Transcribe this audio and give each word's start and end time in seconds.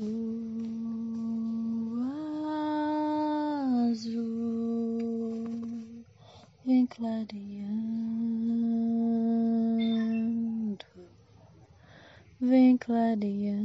Lua 0.00 0.14
azul 3.90 5.50
vem 6.64 6.86
clareando, 6.86 7.66
vem 12.40 12.78
clareando. 12.78 13.58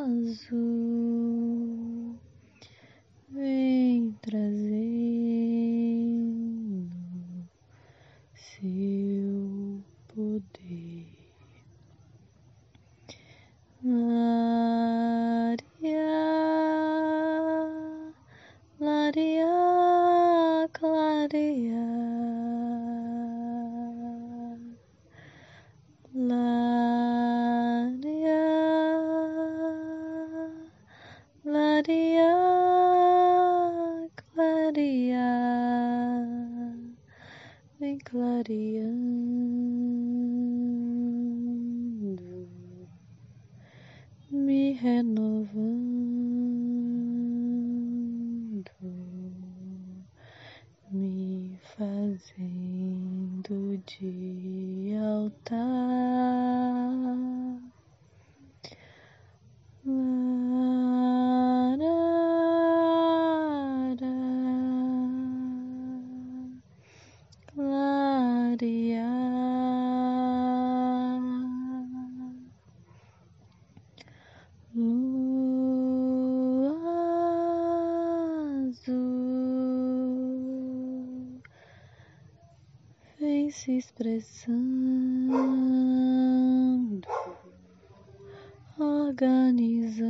azul 0.00 0.58
vem 3.28 4.12
trazendo 4.22 4.48
seu 8.34 9.84
poder. 10.08 10.79
Clareando, 38.10 38.90
me 44.30 44.74
renovando, 44.74 45.50
me 50.90 51.58
fazendo 51.76 53.54
de 53.98 54.96
altar. 54.96 56.00
Se 83.50 83.76
expressando, 83.76 84.56
organizando, 88.78 90.00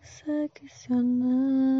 seccionando 0.00 1.72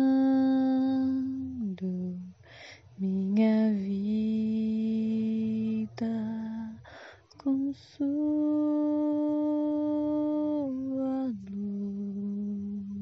sua 7.74 8.12
luz, 11.50 12.92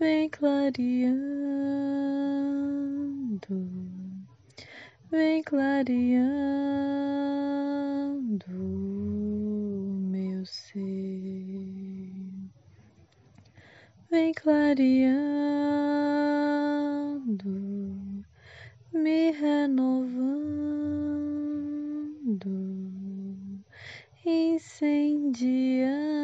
vem 0.00 0.28
clareando, 0.30 1.12
vem 5.10 5.42
clareando 5.42 6.40
meu 10.10 10.46
ser, 10.46 10.80
vem 14.10 14.32
clareando, 14.32 15.10
me 18.94 19.32
renovando, 19.32 20.00
incendiando 24.24 26.19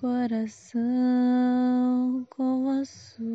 coração 0.00 0.80
com 2.30 2.70
a 2.70 2.84
sua 2.86 3.26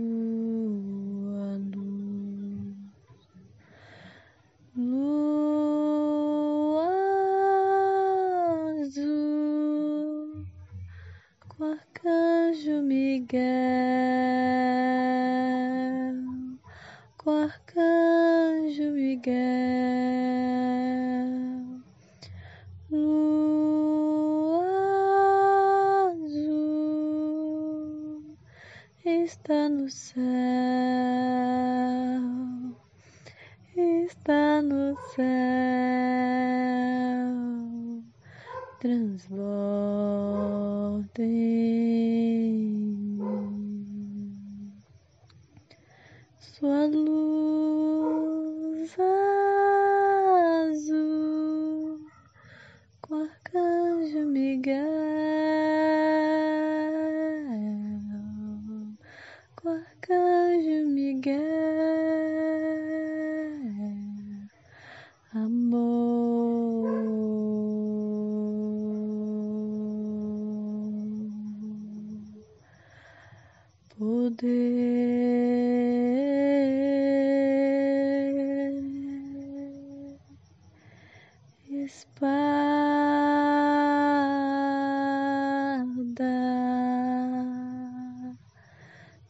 luz. 1.75 2.75
luz 4.75 5.25
Arcanjo 11.63 12.81
Miguel, 12.81 13.41
com 17.17 17.29
Arcanjo 17.29 18.91
Miguel, 18.91 19.54
está 29.25 29.67
no 29.67 29.89
céu, 29.89 30.21
está 33.75 34.61
no 34.61 34.95
céu, 35.15 35.25
transbordem. 38.79 39.25
sua 46.39 46.85
luz 46.85 47.84
lugar, 61.25 61.41
amor. 65.33 66.85
Poder, 73.97 74.45
espada 81.69 82.65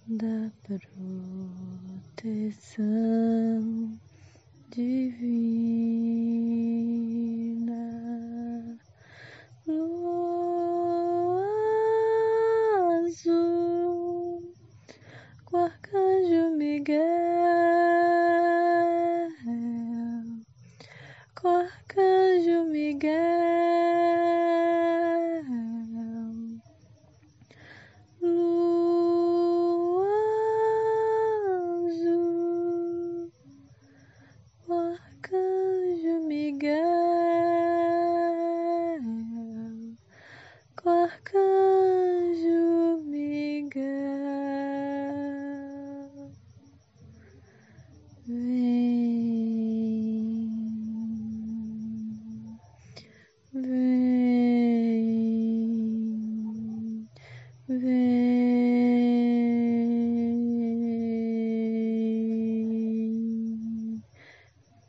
da 0.08 0.52
cruz. 0.64 1.05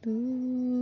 तू 0.06 0.75